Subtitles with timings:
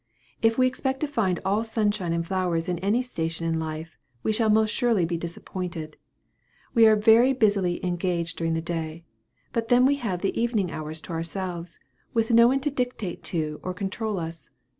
[0.41, 4.31] If we expect to find all sunshine and flowers in any station in life, we
[4.33, 5.95] shall most surely be disappointed.
[6.73, 9.05] We are very busily engaged during the day;
[9.53, 11.77] but then we have the evening to ourselves,
[12.15, 14.49] with no one to dictate to or control us.